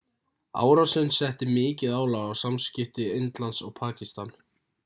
árásin 0.61 1.11
setti 1.17 1.47
mikið 1.51 1.93
álag 1.99 2.25
á 2.31 2.39
samskipti 2.41 3.05
indlands 3.21 3.63
og 3.67 3.77
pakistan 3.83 4.37